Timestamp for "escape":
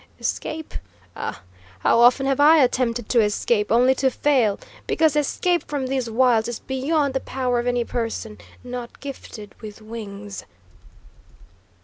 0.19-0.73, 3.21-3.71, 5.15-5.63